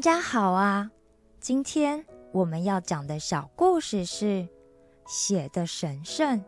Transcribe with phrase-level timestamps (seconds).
[0.00, 0.90] 大家好啊！
[1.40, 4.48] 今天我们要讲的小故事是
[5.06, 6.42] 血的神圣。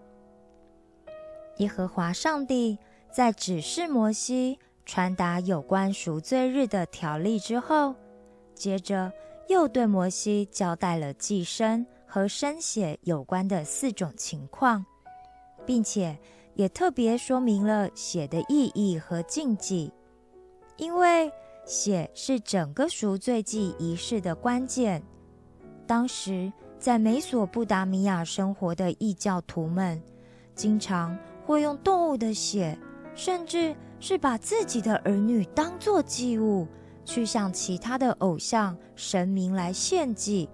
[1.59, 2.79] 耶和华上帝
[3.11, 7.95] 在指示摩西传达有关赎罪日的条例之后，
[8.55, 9.13] 接着
[9.51, 14.83] 又对摩西交代了祭牲和生血有关的四种情况，
[15.67, 16.19] 并且
[16.55, 19.93] 也特别说明了血的意义和禁忌，
[20.79, 21.31] 因为。
[21.65, 25.03] 血是整个赎罪祭仪式的关键。
[25.87, 30.03] 当时在美索不达米亚生活的异教徒们，
[30.55, 31.17] 经常
[31.47, 32.79] 会用动物的血，
[33.15, 36.67] 甚至是把自己的儿女当作祭物，
[37.05, 40.49] 去向其他的偶像、神明来献祭，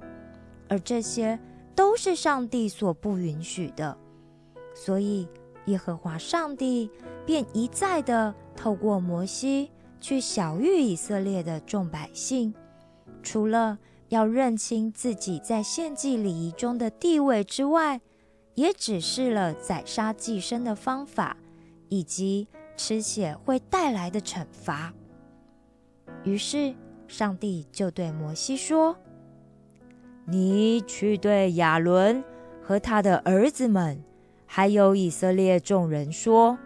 [0.68, 1.38] 而这些
[1.74, 3.96] 都是上帝所不允许的。
[4.74, 5.26] 所以，
[5.66, 6.90] 耶和华上帝
[7.24, 9.70] 便一再的透过摩西。
[10.00, 12.54] 去小谕以色列的众百姓，
[13.22, 18.00] 除了要认清自己在献祭礼仪中的地位之外，
[18.54, 21.36] 也指示了宰杀祭牲的方法，
[21.88, 24.92] 以及吃血会带来的惩罚。
[26.24, 26.74] 于是，
[27.06, 28.96] 上帝就对摩西说
[30.26, 32.22] ：“你去对亚伦
[32.62, 34.02] 和他的儿子们，
[34.46, 36.58] 还有以色列众人说。”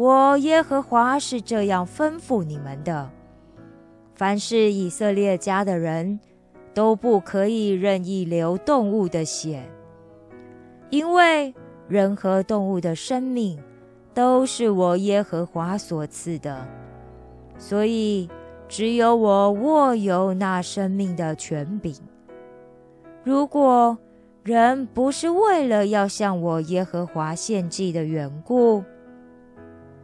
[0.00, 3.10] 我耶和华是这样吩咐你们的：
[4.14, 6.18] 凡是以色列家的人，
[6.72, 9.62] 都不可以任意流动物的血，
[10.88, 11.54] 因为
[11.86, 13.62] 人和动物的生命
[14.14, 16.66] 都是我耶和华所赐的，
[17.58, 18.26] 所以
[18.68, 21.94] 只有我握有那生命的权柄。
[23.22, 23.98] 如果
[24.44, 28.82] 人不是为了要向我耶和华献祭的缘故，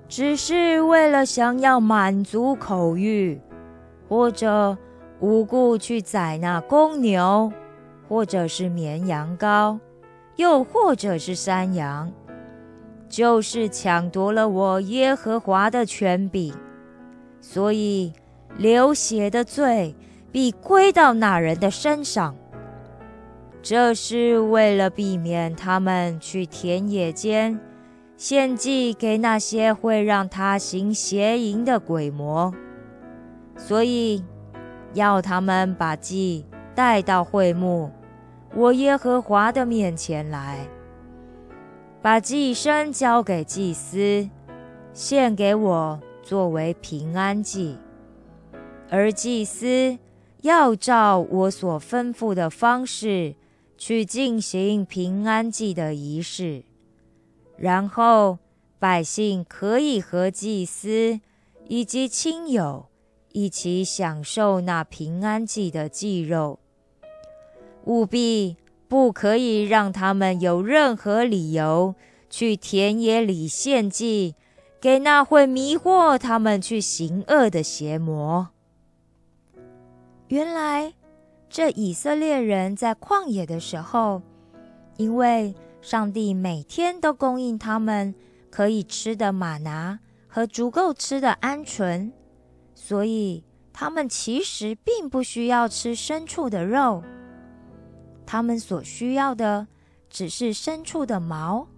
[0.09, 3.41] 只是为了想要满足口欲，
[4.09, 4.79] 或者
[5.19, 7.53] 无故去宰那公牛，
[8.09, 9.79] 或者是绵羊羔，
[10.37, 12.13] 又或者是山羊，
[13.09, 16.55] 就是抢夺了我耶和华的权柄，
[17.41, 18.13] 所以
[18.57, 19.95] 流血的罪
[20.31, 22.37] 必归到那人的身上。
[23.61, 27.59] 这是为了避免他们去田野间。
[28.17, 32.55] 献祭给那些会让他行邪淫的鬼魔，
[33.59, 34.25] 所以
[34.95, 37.91] 要他们把祭带到会幕，
[38.55, 40.67] 我耶和华的面前来，
[42.01, 44.29] 把祭牲交给祭司，
[44.95, 47.77] 献给我作为平安祭，
[48.89, 49.99] 而祭司
[50.41, 53.35] 要照我所吩咐的方式
[53.77, 56.65] 去进行平安祭的仪式。
[57.59, 58.39] 然后，
[58.79, 61.19] 百姓可以和祭司
[61.69, 62.87] 以及亲友
[63.33, 66.59] 一起享受那平安祭的祭肉。
[67.85, 68.57] 务必
[68.89, 71.95] 不可以让他们有任何理由
[72.29, 74.35] 去田野里献祭
[74.79, 78.49] 给那会迷惑他们去行恶的邪魔。
[80.29, 80.93] 原来，
[81.49, 84.21] 这以色列人在旷野的时候，
[84.99, 85.55] 因为。
[85.87, 88.13] 上帝每天都供应他们
[88.51, 92.11] 可以吃的玛拿和足够吃的鹌鹑，
[92.75, 97.05] 所以他们其实并不需要吃牲畜的肉。
[98.27, 99.69] 他们所需要的
[100.11, 101.69] 只是牲畜的毛、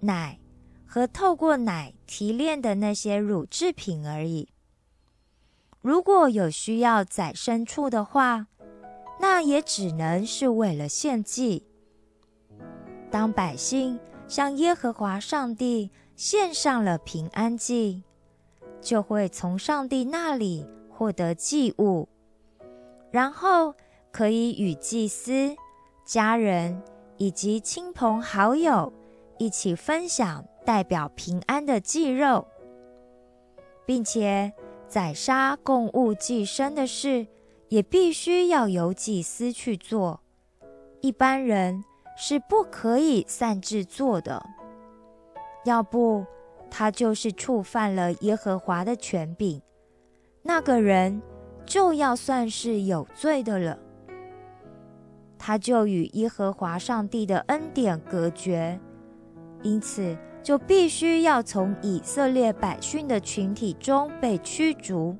[0.00, 0.40] 奶
[0.86, 4.48] 和透过奶提炼的那些乳制品而已。
[5.82, 8.46] 如果有需要宰牲畜的话，
[9.20, 11.66] 那也只能是为了献祭。
[13.14, 18.02] 当百姓向耶和华上帝献上了平安祭，
[18.80, 22.08] 就会从上帝那里获得祭物，
[23.12, 23.72] 然后
[24.10, 25.54] 可以与祭司、
[26.04, 26.82] 家人
[27.16, 28.92] 以及亲朋好友
[29.38, 32.44] 一起分享代表平安的祭肉，
[33.86, 34.52] 并且
[34.88, 37.28] 宰杀供物祭牲的事
[37.68, 40.20] 也必须要由祭司去做，
[41.00, 41.84] 一般人。
[42.16, 44.44] 是不可以擅自做的，
[45.64, 46.24] 要不
[46.70, 49.60] 他就是触犯了耶和华的权柄，
[50.42, 51.20] 那个人
[51.66, 53.78] 就要算是有罪的了。
[55.38, 58.80] 他就与耶和华上帝的恩典隔绝，
[59.62, 65.16] 因此就必须要从以色列百姓的群体中被驱逐。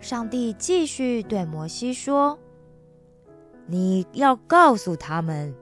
[0.00, 2.38] 上帝继续对摩西说。
[3.70, 5.54] 你要告诉他们，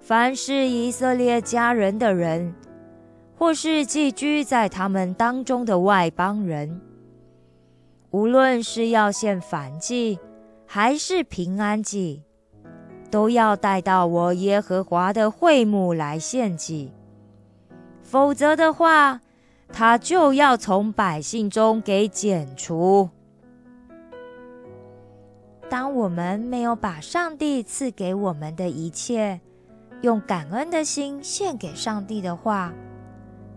[0.00, 2.54] 凡是以色列家人的人，
[3.36, 6.80] 或是寄居在他们当中的外邦人，
[8.12, 10.18] 无论是要献燔祭，
[10.64, 12.22] 还是平安祭，
[13.10, 16.90] 都要带到我耶和华的会幕来献祭。
[18.02, 19.20] 否则的话，
[19.68, 23.10] 他就要从百姓中给剪除。
[25.72, 29.40] 当我们没有把上帝赐给我们的一切，
[30.02, 32.74] 用感恩的心献给上帝的话，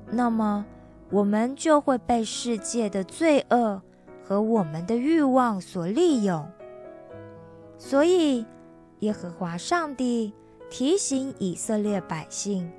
[0.10, 0.66] 那么
[1.10, 3.82] 我们就会被世界的罪恶
[4.24, 6.48] 和我们的欲望所利用。
[7.78, 8.46] 所以，
[9.00, 10.34] 耶和华上帝
[10.70, 12.72] 提醒以色列百姓，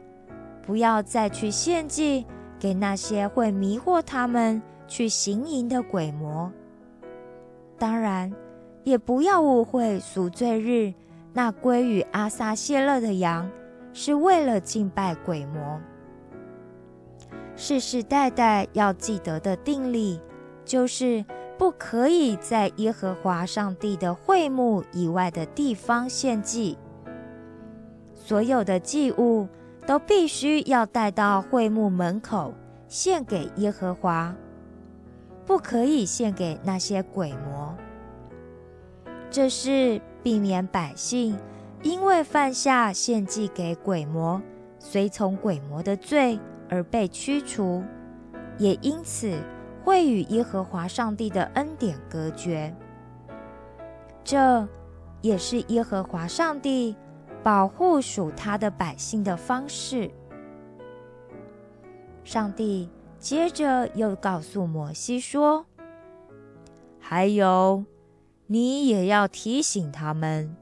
[0.63, 2.25] 不要再去献祭
[2.59, 6.51] 给那些会迷惑他们去行淫的鬼魔。
[7.79, 8.33] 当然。
[8.87, 10.95] 也不要误会赎罪日
[11.33, 13.51] 那归于阿撒谢勒的羊，
[13.93, 15.81] 是为了敬拜鬼魔。
[17.57, 20.21] 世世代代要记得的定例，
[20.65, 21.25] 就是
[21.59, 26.79] 不可以在耶和华上帝的会幕以外的地方献祭。
[28.15, 29.49] 所有的祭物
[29.85, 32.55] 都必须要带到会幕门口
[32.87, 34.33] 献给耶和华，
[35.45, 37.77] 不可以献给那些鬼魔。
[39.37, 41.39] 这是避免百姓
[41.83, 44.41] 因为犯下献祭给鬼魔、
[44.79, 46.41] 随从鬼魔的罪
[46.71, 47.85] 而被驱除，
[48.57, 49.39] 也因此
[49.85, 52.75] 会与耶和华上帝的恩典隔绝。
[54.25, 54.67] 这
[55.21, 56.97] 也是耶和华上帝
[57.43, 60.11] 保护属他的百姓的方式。
[62.25, 65.67] 上帝接着又告诉摩西说
[66.99, 67.85] ：“还有。”
[68.47, 70.57] 你也要提醒他们，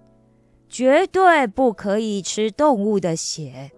[0.69, 3.71] 绝对不可以吃动物的血。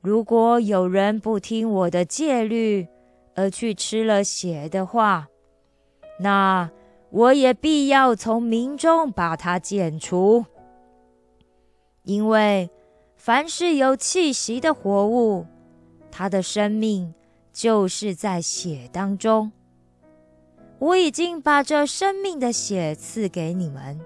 [0.00, 2.86] 如果有人不听我的戒律
[3.34, 5.28] 而去吃了血的话，
[6.20, 6.70] 那
[7.10, 10.44] 我也必要从民中把它剪除。
[12.04, 12.70] 因为
[13.16, 15.46] 凡是有气息的活物，
[16.10, 17.12] 他的生命
[17.52, 19.52] 就是在血当中。
[20.78, 24.00] 我已经把这生命的血赐给你们，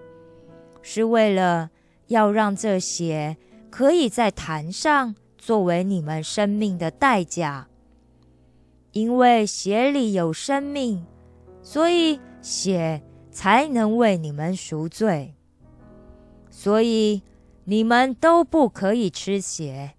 [0.80, 1.70] 是为了
[2.06, 3.36] 要让这血
[3.70, 7.68] 可以在坛上作为你们生命的代价。
[8.92, 11.06] 因为血里有生命，
[11.62, 15.34] 所以血才能为你们赎罪。
[16.50, 17.22] 所以
[17.64, 19.94] 你们都不可以吃血，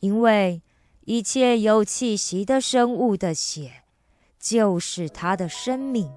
[0.00, 0.62] 因为
[1.04, 3.83] 一切有气息的生物的血。
[4.44, 6.12] 就是他的生命。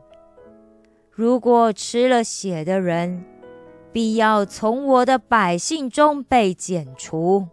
[1.10, 3.24] 如果吃了血的人，
[3.94, 7.48] 必要从我的百姓中被剪除。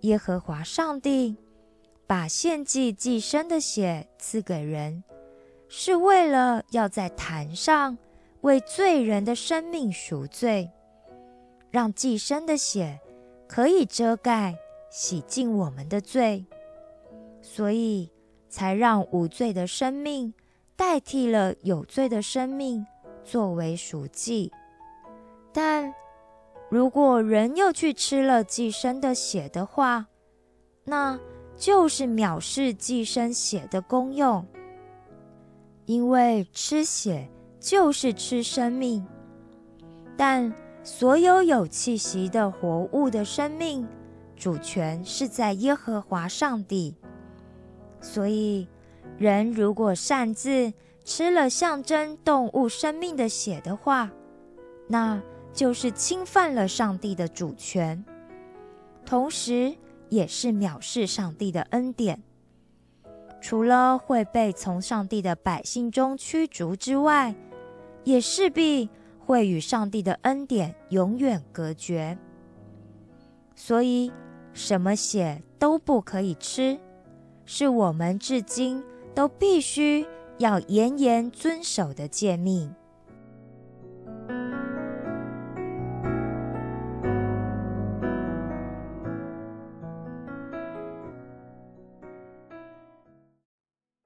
[0.00, 1.36] 耶和华上帝
[2.04, 5.04] 把献祭祭牲的血赐给人，
[5.68, 7.96] 是为了要在坛上
[8.40, 10.68] 为罪人的生命赎罪，
[11.70, 12.98] 让祭牲的血
[13.46, 14.56] 可以遮盖
[14.90, 16.44] 洗净我们的罪。
[17.40, 18.10] 所以。
[18.52, 20.34] 才让无罪的生命
[20.76, 22.86] 代替了有罪的生命
[23.24, 24.52] 作为赎祭，
[25.54, 25.94] 但
[26.68, 30.06] 如果人又去吃了寄生的血的话，
[30.84, 31.18] 那
[31.56, 34.46] 就是藐视寄生血的功用，
[35.86, 39.06] 因为吃血就是吃生命，
[40.14, 40.52] 但
[40.84, 43.88] 所有有气息的活物的生命
[44.36, 46.94] 主权是在耶和华上帝。
[48.02, 48.68] 所以，
[49.16, 50.72] 人如果擅自
[51.04, 54.10] 吃了象征动物生命的血的话，
[54.88, 58.04] 那就是侵犯了上帝的主权，
[59.06, 59.74] 同时
[60.08, 62.20] 也是藐视上帝的恩典。
[63.40, 67.34] 除了会被从上帝的百姓中驱逐之外，
[68.04, 72.18] 也势必会与上帝的恩典永远隔绝。
[73.54, 74.12] 所以，
[74.52, 76.78] 什么血都不可以吃。
[77.44, 78.82] 是我们至今
[79.14, 80.06] 都必须
[80.38, 82.74] 要严严遵守的诫命。